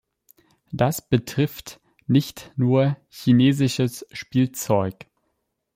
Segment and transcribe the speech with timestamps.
[0.71, 5.05] Das betrifft nicht nur chinesisches Spielzeug.